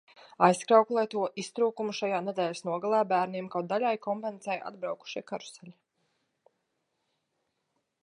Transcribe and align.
Aizkrauklē 0.45 1.03
to 1.11 1.25
iztrūkumu 1.43 1.93
šajā 1.97 2.21
nedēļas 2.31 2.63
nogalē 2.69 3.03
bērniem 3.13 3.51
kaut 3.57 3.71
daļēji 3.75 4.03
kompensēja 4.09 4.73
atbraukušie 4.73 5.27
karuseļi. 5.31 5.75